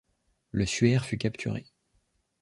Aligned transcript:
Le 0.49 0.65
Suaire 0.65 1.05
fut 1.05 1.19
capturé. 1.19 1.67